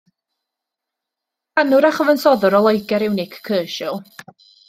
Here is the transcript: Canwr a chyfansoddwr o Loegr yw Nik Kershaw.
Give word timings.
Canwr 1.59 1.87
a 1.89 1.91
chyfansoddwr 1.97 2.57
o 2.59 2.63
Loegr 2.67 3.07
yw 3.09 3.15
Nik 3.19 3.39
Kershaw. 3.51 4.03